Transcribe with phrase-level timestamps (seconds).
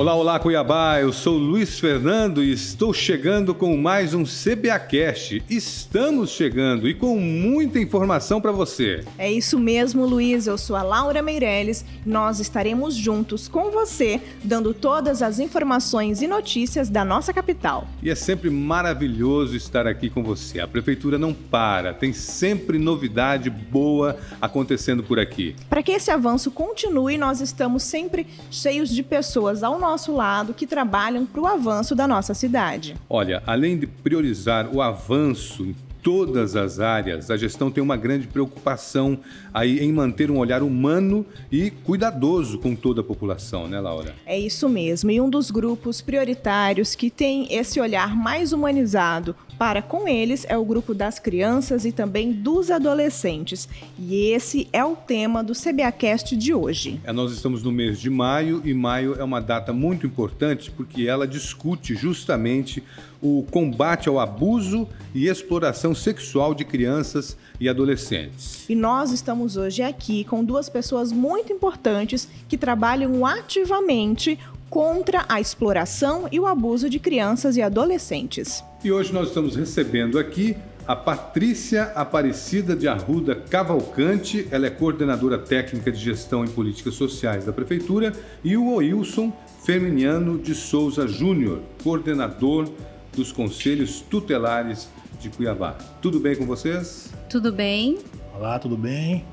[0.00, 5.42] Olá, olá Cuiabá, eu sou Luiz Fernando e estou chegando com mais um CBAcast.
[5.46, 9.04] Estamos chegando e com muita informação para você.
[9.18, 10.46] É isso mesmo, Luiz.
[10.46, 11.84] Eu sou a Laura Meirelles.
[12.06, 17.86] Nós estaremos juntos com você, dando todas as informações e notícias da nossa capital.
[18.02, 20.60] E é sempre maravilhoso estar aqui com você.
[20.60, 25.54] A prefeitura não para, tem sempre novidade boa acontecendo por aqui.
[25.68, 30.54] Para que esse avanço continue, nós estamos sempre cheios de pessoas ao nosso nosso lado
[30.54, 32.94] que trabalham para o avanço da nossa cidade.
[33.08, 38.26] Olha, além de priorizar o avanço em todas as áreas, a gestão tem uma grande
[38.26, 39.18] preocupação
[39.52, 44.14] aí em manter um olhar humano e cuidadoso com toda a população, né, Laura?
[44.24, 45.10] É isso mesmo.
[45.10, 50.56] E um dos grupos prioritários que tem esse olhar mais humanizado para com eles é
[50.56, 53.68] o grupo das crianças e também dos adolescentes.
[53.98, 56.98] E esse é o tema do CBAcast de hoje.
[57.04, 61.06] É, nós estamos no mês de maio e maio é uma data muito importante porque
[61.06, 62.82] ela discute justamente
[63.20, 68.64] o combate ao abuso e exploração sexual de crianças e adolescentes.
[68.66, 74.38] E nós estamos hoje aqui com duas pessoas muito importantes que trabalham ativamente
[74.70, 78.64] contra a exploração e o abuso de crianças e adolescentes.
[78.82, 85.38] E hoje nós estamos recebendo aqui a Patrícia Aparecida de Arruda Cavalcante, ela é coordenadora
[85.38, 89.32] técnica de gestão em políticas sociais da Prefeitura, e o Wilson
[89.64, 92.68] Feminiano de Souza Júnior, coordenador
[93.14, 94.88] dos Conselhos Tutelares
[95.20, 95.76] de Cuiabá.
[96.00, 97.12] Tudo bem com vocês?
[97.28, 97.98] Tudo bem.
[98.34, 99.24] Olá, tudo bem?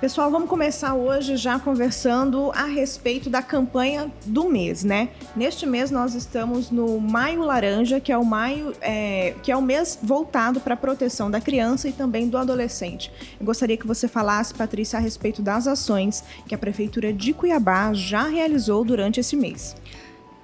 [0.00, 5.08] Pessoal, vamos começar hoje já conversando a respeito da campanha do mês, né?
[5.34, 9.60] Neste mês nós estamos no Maio Laranja, que é o maio, é, que é o
[9.60, 13.10] mês voltado para a proteção da criança e também do adolescente.
[13.40, 17.92] Eu gostaria que você falasse, Patrícia, a respeito das ações que a Prefeitura de Cuiabá
[17.92, 19.74] já realizou durante esse mês.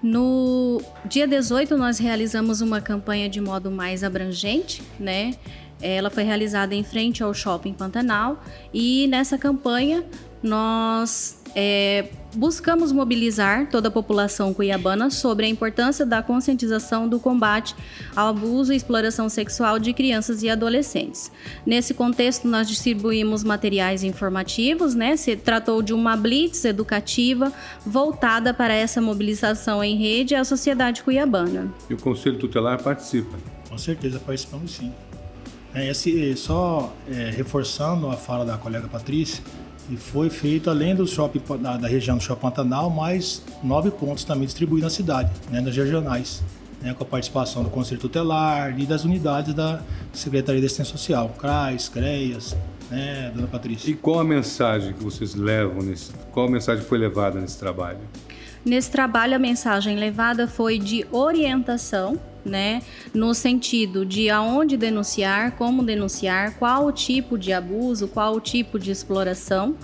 [0.02, 5.34] No dia 18, nós realizamos uma campanha de modo mais abrangente, né?
[5.81, 8.43] Ela foi realizada em frente ao Shopping Pantanal
[8.73, 10.05] e nessa campanha
[10.43, 17.75] nós é, buscamos mobilizar toda a população cuiabana sobre a importância da conscientização do combate
[18.15, 21.31] ao abuso e exploração sexual de crianças e adolescentes.
[21.65, 25.17] Nesse contexto, nós distribuímos materiais informativos, né?
[25.17, 27.53] Se tratou de uma blitz educativa
[27.87, 31.73] voltada para essa mobilização em rede à sociedade cuiabana.
[31.89, 33.37] E o Conselho Tutelar participa?
[33.69, 34.93] Com certeza, participamos sim.
[35.75, 39.43] É, esse, só é, reforçando a fala da colega Patrícia,
[39.91, 44.25] e foi feito além do shopping da, da região do Shopping Pantanal, mais nove pontos
[44.25, 46.43] também distribuídos na cidade, né, nas regionais,
[46.81, 51.35] né, com a participação do Conselho Tutelar e das unidades da Secretaria de Assistência Social,
[51.39, 52.56] CRAS, CREAS,
[52.91, 53.91] né, dona Patrícia.
[53.91, 57.99] E qual a mensagem que vocês levam nesse, qual a mensagem foi levada nesse trabalho?
[58.65, 62.82] Nesse trabalho a mensagem levada foi de orientação né?
[63.12, 68.78] No sentido de aonde denunciar, como denunciar, qual o tipo de abuso, qual o tipo
[68.78, 69.77] de exploração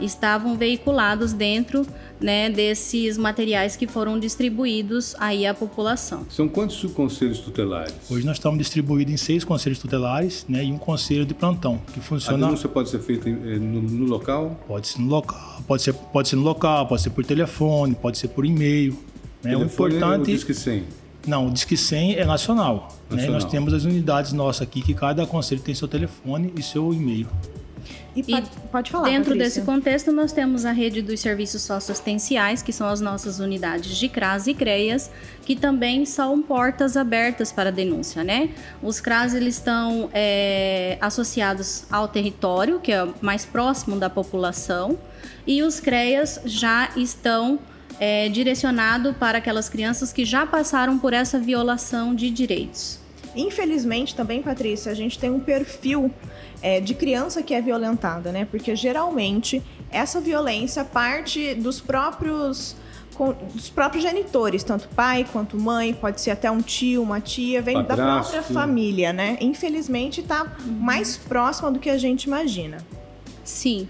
[0.00, 1.86] estavam veiculados dentro
[2.20, 6.26] né, desses materiais que foram distribuídos aí à população.
[6.30, 7.94] São quantos conselhos tutelares?
[8.10, 12.00] Hoje nós estamos distribuídos em seis conselhos tutelares né, e um conselho de plantão que
[12.00, 12.46] funciona.
[12.46, 14.58] A denúncia pode ser feita eh, no, no, local?
[14.66, 18.18] Pode ser no local, pode ser, pode ser no local, pode ser por telefone, pode
[18.18, 18.96] ser por e-mail.
[19.42, 19.52] Né?
[19.52, 20.32] Telefone o importante.
[20.32, 20.84] Disque 100.
[21.28, 22.88] Não, o Disque 100 é nacional.
[23.10, 23.10] nacional.
[23.10, 23.26] Né?
[23.28, 27.28] Nós temos as unidades nossas aqui, que cada conselho tem seu telefone e seu e-mail.
[28.16, 29.04] E, e pode falar.
[29.04, 29.60] Dentro Patrícia.
[29.60, 34.08] desse contexto, nós temos a rede dos serviços socioassistenciais, que são as nossas unidades de
[34.08, 35.10] CRAS e CREAS,
[35.44, 38.50] que também são portas abertas para denúncia, né?
[38.82, 44.98] Os CRAS eles estão é, associados ao território, que é mais próximo da população,
[45.46, 47.58] e os CREAS já estão
[47.98, 53.00] é, direcionado para aquelas crianças que já passaram por essa violação de direitos.
[53.34, 56.10] Infelizmente, também, Patrícia, a gente tem um perfil
[56.62, 58.46] é, de criança que é violentada, né?
[58.50, 62.76] Porque geralmente essa violência parte dos próprios
[63.52, 67.74] dos próprios genitores, tanto pai quanto mãe, pode ser até um tio, uma tia, vem
[67.74, 68.04] Padrasto.
[68.04, 69.36] da própria família, né?
[69.40, 72.78] Infelizmente está mais próxima do que a gente imagina.
[73.42, 73.88] Sim.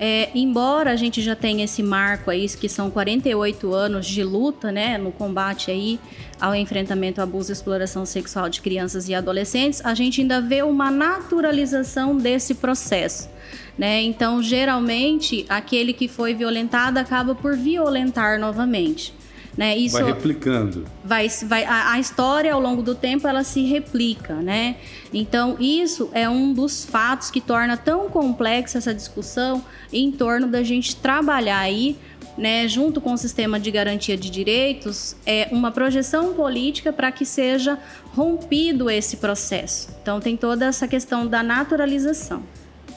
[0.00, 4.70] É, embora a gente já tenha esse marco aí, que são 48 anos de luta,
[4.70, 5.98] né, no combate aí
[6.40, 10.62] ao enfrentamento ao abuso e exploração sexual de crianças e adolescentes, a gente ainda vê
[10.62, 13.28] uma naturalização desse processo.
[13.76, 14.02] Né?
[14.02, 19.12] Então, geralmente, aquele que foi violentado acaba por violentar novamente.
[19.58, 19.76] Né?
[19.76, 20.84] Isso vai replicando.
[21.04, 24.76] Vai, vai, a, a, história ao longo do tempo ela se replica, né?
[25.12, 30.62] Então isso é um dos fatos que torna tão complexa essa discussão em torno da
[30.62, 31.96] gente trabalhar aí
[32.36, 37.24] né, junto com o sistema de garantia de direitos, é uma projeção política para que
[37.24, 37.76] seja
[38.14, 39.88] rompido esse processo.
[40.00, 42.44] Então, tem toda essa questão da naturalização.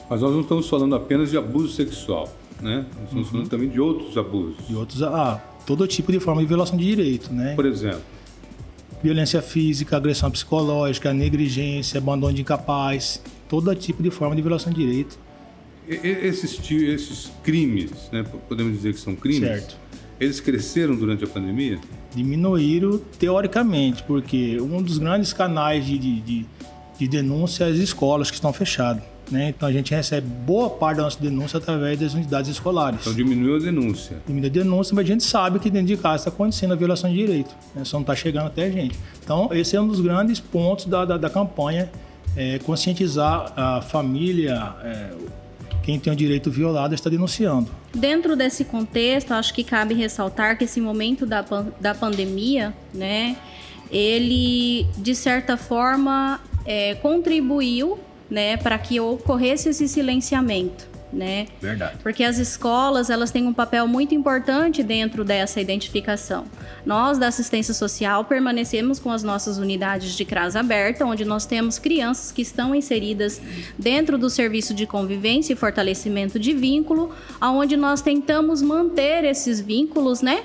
[0.08, 2.86] Mas nós não estamos falando apenas de abuso sexual, né?
[2.94, 3.32] Nós estamos uhum.
[3.32, 4.64] falando também de outros abusos.
[4.68, 7.54] De outros, ah, todo tipo de forma de violação de direito, né?
[7.54, 8.02] Por exemplo?
[9.02, 14.84] Violência física, agressão psicológica, negligência, abandono de incapaz, todo tipo de forma de violação de
[14.84, 15.18] direito
[15.88, 19.76] esses, esses crimes, né, podemos dizer que são crimes, certo.
[20.20, 21.78] eles cresceram durante a pandemia?
[22.14, 26.46] Diminuíram teoricamente, porque um dos grandes canais de, de, de
[27.00, 29.02] denúncia é as escolas que estão fechadas.
[29.30, 29.48] Né?
[29.48, 33.00] Então a gente recebe boa parte da nossa denúncia através das unidades escolares.
[33.00, 34.18] Então diminuiu a denúncia.
[34.26, 37.08] Diminuiu a denúncia, mas a gente sabe que dentro de casa está acontecendo a violação
[37.10, 37.54] de direito.
[37.74, 37.84] Né?
[37.84, 38.98] Só não está chegando até a gente.
[39.22, 41.90] Então esse é um dos grandes pontos da, da, da campanha,
[42.36, 45.10] é, conscientizar a família, é,
[45.82, 47.70] quem tem o direito violado está denunciando.
[47.94, 51.44] Dentro desse contexto, acho que cabe ressaltar que esse momento da,
[51.80, 53.36] da pandemia, né,
[53.90, 57.98] ele de certa forma é, contribuiu,
[58.30, 61.46] né, para que ocorresse esse silenciamento né?
[61.60, 61.98] Verdade.
[62.02, 66.46] Porque as escolas, elas têm um papel muito importante dentro dessa identificação.
[66.86, 71.78] Nós, da assistência social, permanecemos com as nossas unidades de CRAS aberta, onde nós temos
[71.78, 73.40] crianças que estão inseridas
[73.78, 80.22] dentro do serviço de convivência e fortalecimento de vínculo, aonde nós tentamos manter esses vínculos,
[80.22, 80.42] né?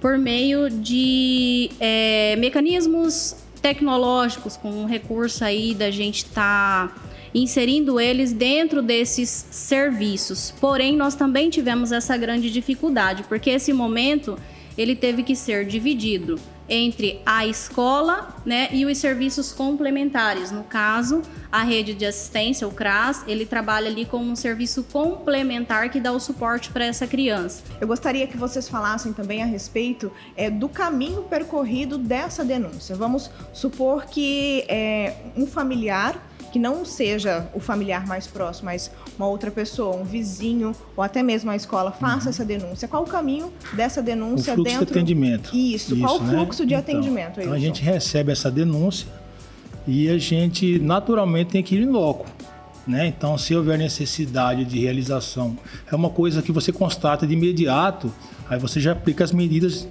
[0.00, 6.88] Por meio de é, mecanismos tecnológicos, com um recurso aí da gente estar...
[6.88, 10.52] Tá inserindo eles dentro desses serviços.
[10.60, 14.38] Porém, nós também tivemos essa grande dificuldade, porque esse momento
[14.76, 20.50] ele teve que ser dividido entre a escola né, e os serviços complementares.
[20.50, 25.90] No caso, a rede de assistência, o CRAS, ele trabalha ali com um serviço complementar
[25.90, 27.62] que dá o suporte para essa criança.
[27.80, 32.94] Eu gostaria que vocês falassem também a respeito é, do caminho percorrido dessa denúncia.
[32.94, 39.28] Vamos supor que é, um familiar que não seja o familiar mais próximo, mas uma
[39.28, 42.30] outra pessoa, um vizinho ou até mesmo a escola faça uhum.
[42.30, 42.88] essa denúncia.
[42.88, 44.86] Qual o caminho dessa denúncia o fluxo dentro?
[44.86, 45.56] De atendimento.
[45.56, 46.32] Isso, Isso qual o né?
[46.32, 47.40] fluxo de então, atendimento?
[47.40, 49.06] Então a gente recebe essa denúncia
[49.86, 52.26] e a gente naturalmente tem que ir em loco.
[52.86, 53.06] Né?
[53.06, 55.56] Então, se houver necessidade de realização,
[55.90, 58.12] é uma coisa que você constata de imediato,
[58.48, 59.86] aí você já aplica as medidas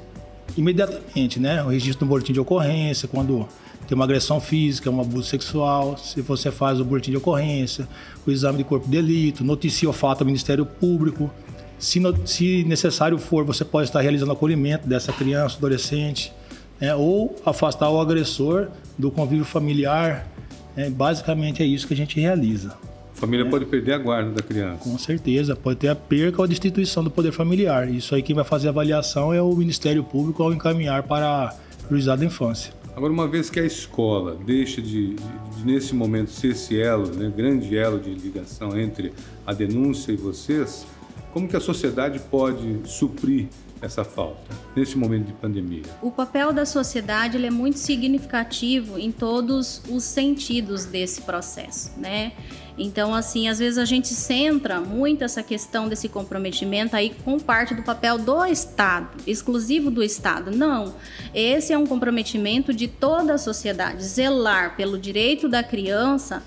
[0.57, 1.63] imediatamente, né?
[1.63, 3.47] O registro do boletim de ocorrência, quando
[3.87, 7.87] tem uma agressão física, um abuso sexual, se você faz o boletim de ocorrência,
[8.25, 11.31] o exame de corpo de delito, noticia o fato ao Ministério Público.
[11.77, 16.33] Se, no, se necessário for, você pode estar realizando acolhimento dessa criança, adolescente,
[16.79, 16.95] né?
[16.95, 18.67] ou afastar o agressor
[18.97, 20.27] do convívio familiar.
[20.75, 20.89] Né?
[20.89, 22.77] Basicamente é isso que a gente realiza.
[23.15, 23.49] A família é.
[23.49, 24.83] pode perder a guarda da criança.
[24.83, 27.89] Com certeza, pode ter a perca ou a destituição do poder familiar.
[27.89, 31.53] Isso aí quem vai fazer a avaliação é o Ministério Público ao encaminhar para
[31.89, 32.73] o juizado da infância.
[32.95, 35.23] Agora, uma vez que a escola deixa de, de,
[35.55, 39.13] de nesse momento, ser esse elo, né, grande elo de ligação entre
[39.45, 40.85] a denúncia e vocês,
[41.33, 43.47] como que a sociedade pode suprir
[43.81, 45.83] essa falta nesse momento de pandemia?
[46.01, 52.33] O papel da sociedade é muito significativo em todos os sentidos desse processo, né?
[52.77, 57.75] Então, assim, às vezes a gente centra muito essa questão desse comprometimento aí com parte
[57.75, 60.55] do papel do Estado, exclusivo do Estado.
[60.55, 60.95] Não,
[61.33, 64.01] esse é um comprometimento de toda a sociedade.
[64.03, 66.41] Zelar pelo direito da criança,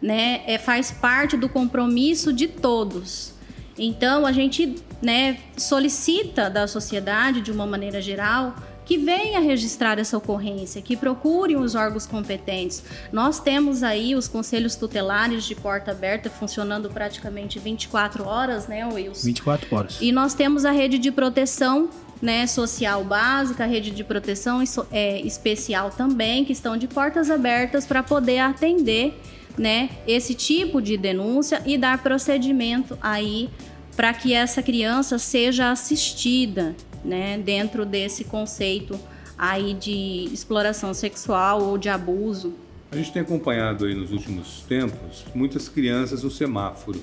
[0.00, 3.34] né, é, faz parte do compromisso de todos.
[3.76, 10.16] Então, a gente né, solicita da sociedade, de uma maneira geral, que venha registrar essa
[10.16, 12.82] ocorrência, que procurem os órgãos competentes.
[13.12, 19.24] Nós temos aí os conselhos tutelares de porta aberta funcionando praticamente 24 horas, né, Wilson?
[19.24, 19.98] 24 horas.
[20.00, 21.88] E nós temos a rede de proteção
[22.20, 27.86] né, social básica, a rede de proteção é, especial também, que estão de portas abertas
[27.86, 29.18] para poder atender
[29.56, 33.48] né, esse tipo de denúncia e dar procedimento aí
[33.96, 36.74] para que essa criança seja assistida,
[37.04, 38.98] né, dentro desse conceito
[39.36, 42.54] aí de exploração sexual ou de abuso.
[42.90, 47.02] A gente tem acompanhado aí nos últimos tempos muitas crianças no semáforo.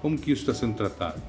[0.00, 1.20] Como que isso está sendo tratado?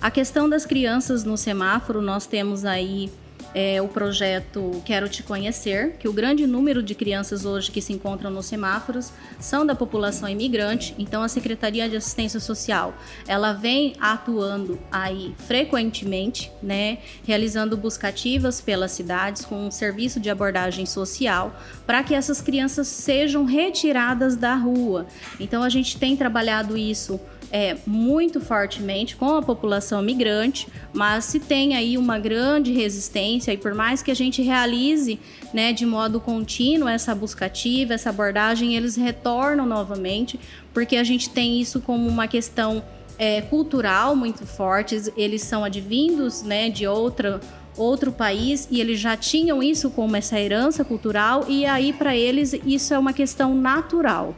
[0.00, 3.10] A questão das crianças no semáforo, nós temos aí
[3.54, 7.92] é, o projeto Quero Te Conhecer, que o grande número de crianças hoje que se
[7.92, 12.94] encontram nos semáforos são da população imigrante, então a Secretaria de Assistência Social,
[13.28, 20.84] ela vem atuando aí frequentemente, né, realizando buscativas pelas cidades com um serviço de abordagem
[20.84, 21.54] social
[21.86, 25.06] para que essas crianças sejam retiradas da rua.
[25.38, 27.20] Então a gente tem trabalhado isso
[27.54, 33.56] é, muito fortemente com a população migrante, mas se tem aí uma grande resistência e
[33.56, 35.20] por mais que a gente realize
[35.52, 40.38] né, de modo contínuo essa buscativa, essa abordagem, eles retornam novamente,
[40.72, 42.82] porque a gente tem isso como uma questão
[43.16, 47.40] é, cultural muito forte, eles são advindos né, de outra
[47.76, 52.52] outro país e eles já tinham isso como essa herança cultural e aí para eles
[52.64, 54.34] isso é uma questão natural.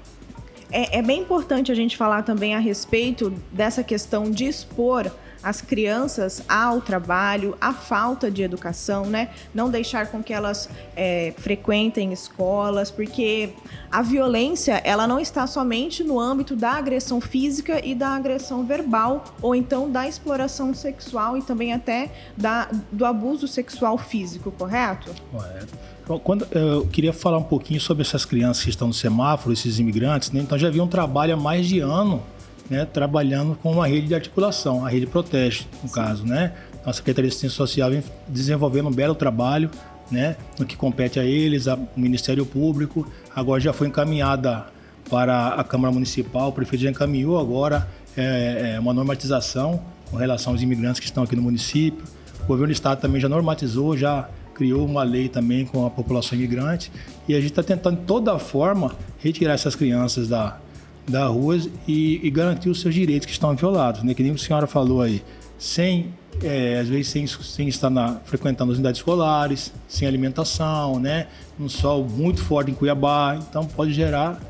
[0.76, 5.11] É, é bem importante a gente falar também a respeito dessa questão de expor
[5.42, 9.30] as crianças ao trabalho, à falta de educação, né?
[9.54, 13.54] Não deixar com que elas é, frequentem escolas, porque
[13.90, 19.25] a violência ela não está somente no âmbito da agressão física e da agressão verbal,
[19.40, 25.14] ou então da exploração sexual e também até da, do abuso sexual físico, correto?
[25.30, 25.96] Correto.
[26.23, 30.31] Quando, eu queria falar um pouquinho sobre essas crianças que estão no semáforo, esses imigrantes,
[30.31, 30.41] né?
[30.41, 32.23] Então já havia um trabalho há mais de ano
[32.71, 35.95] né, trabalhando com uma rede de articulação, a rede Protege, no Sim.
[35.95, 36.53] caso, né?
[36.81, 39.71] Então, a Secretaria de Assistência Social vem desenvolvendo um belo trabalho,
[40.11, 43.11] né, no que compete a eles, ao Ministério Público.
[43.35, 44.67] Agora já foi encaminhada
[45.11, 50.53] para a Câmara Municipal, o prefeito já encaminhou agora é, é, uma normatização com relação
[50.53, 52.05] aos imigrantes que estão aqui no município.
[52.43, 56.37] O governo do estado também já normatizou, já criou uma lei também com a população
[56.37, 56.91] imigrante
[57.29, 60.59] e a gente está tentando de toda forma retirar essas crianças da,
[61.07, 64.15] da rua e, e, garantir os seus direitos que estão violados, né?
[64.15, 65.23] Que nem a senhora falou aí,
[65.59, 71.27] sem é, às vezes sem, sem estar na, frequentando as unidades escolares, sem alimentação, né?
[71.61, 74.41] Um sol muito forte em Cuiabá, então pode gerar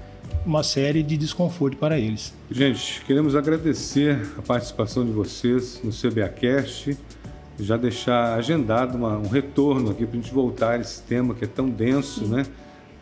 [0.44, 2.32] uma série de desconforto para eles.
[2.48, 6.96] Gente, queremos agradecer a participação de vocês no CBAcast,
[7.58, 11.44] já deixar agendado uma, um retorno aqui para a gente voltar a esse tema que
[11.44, 12.44] é tão denso, né?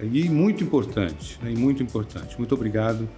[0.01, 1.53] E muito importante, né?
[1.53, 2.37] e muito importante.
[2.37, 3.09] Muito obrigado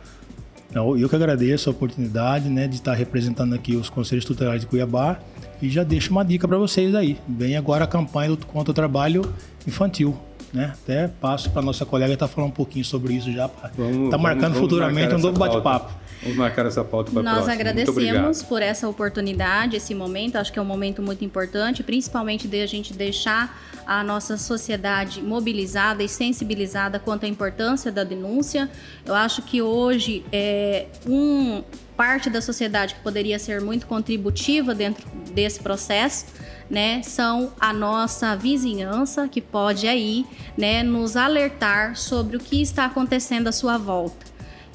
[0.76, 4.66] então, eu que agradeço a oportunidade né, de estar representando aqui os Conselhos Tutelares de
[4.66, 5.19] Cuiabá
[5.62, 7.16] e já deixo uma dica para vocês aí.
[7.26, 9.23] Vem agora a campanha do contra o trabalho
[9.66, 10.16] infantil.
[10.56, 10.72] Né?
[10.72, 13.44] Até passo para nossa colega estar tá falando um pouquinho sobre isso já.
[13.44, 15.92] Está marcando vamos, futuramente um novo bate-papo.
[16.22, 20.36] Vamos marcar essa pauta para Nós agradecemos por essa oportunidade, esse momento.
[20.36, 23.54] Acho que é um momento muito importante, principalmente de a gente deixar
[23.86, 28.70] a nossa sociedade mobilizada e sensibilizada quanto à importância da denúncia.
[29.04, 31.62] Eu acho que hoje é um
[31.96, 36.26] parte da sociedade que poderia ser muito contributiva dentro desse processo,
[36.68, 42.87] né, são a nossa vizinhança que pode aí, né, nos alertar sobre o que está
[42.87, 44.26] acontecendo à sua volta.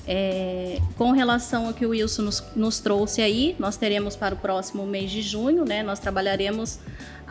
[0.07, 4.37] É, com relação ao que o Wilson nos, nos, trouxe aí, nós teremos para o
[4.37, 5.83] próximo mês de junho, né?
[5.83, 6.79] Nós trabalharemos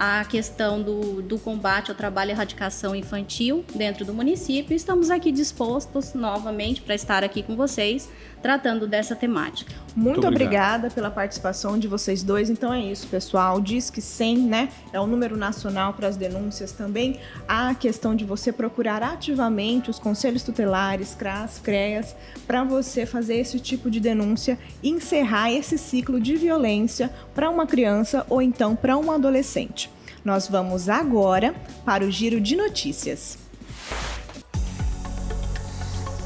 [0.00, 4.74] a questão do, do combate ao trabalho e erradicação infantil dentro do município.
[4.74, 8.08] Estamos aqui dispostos novamente para estar aqui com vocês
[8.40, 9.74] tratando dessa temática.
[9.94, 12.48] Muito, Muito obrigada pela participação de vocês dois.
[12.48, 13.60] Então é isso, pessoal.
[13.60, 14.68] Diz que 100, né?
[14.90, 17.20] É o número nacional para as denúncias também.
[17.46, 22.16] Há a questão de você procurar ativamente os conselhos tutelares, CRAS, CREAS,
[22.46, 27.66] para você fazer esse tipo de denúncia e encerrar esse ciclo de violência para uma
[27.66, 29.89] criança ou então para um adolescente.
[30.24, 33.38] Nós vamos agora para o giro de notícias.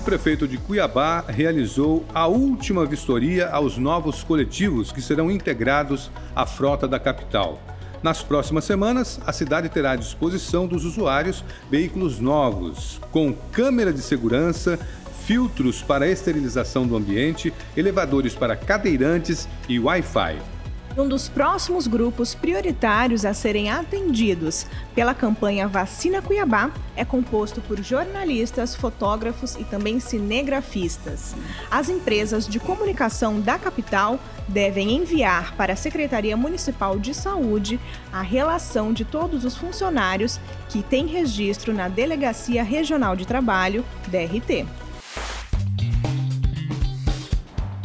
[0.00, 6.44] O prefeito de Cuiabá realizou a última vistoria aos novos coletivos que serão integrados à
[6.44, 7.58] frota da capital.
[8.02, 14.02] Nas próximas semanas, a cidade terá à disposição dos usuários veículos novos, com câmera de
[14.02, 14.78] segurança,
[15.24, 20.53] filtros para esterilização do ambiente, elevadores para cadeirantes e Wi-Fi
[20.96, 27.82] um dos próximos grupos prioritários a serem atendidos pela campanha Vacina Cuiabá é composto por
[27.82, 31.34] jornalistas, fotógrafos e também cinegrafistas.
[31.70, 37.80] As empresas de comunicação da capital devem enviar para a Secretaria Municipal de Saúde
[38.12, 44.83] a relação de todos os funcionários que têm registro na Delegacia Regional de Trabalho, DRT.